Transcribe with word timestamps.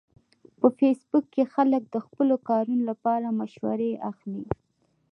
په 0.59 0.67
فېسبوک 0.77 1.25
کې 1.33 1.43
خلک 1.53 1.83
د 1.89 1.95
خپلو 2.05 2.35
کارونو 2.49 2.83
لپاره 2.91 3.35
مشورې 3.39 3.91
اخلي 4.11 4.45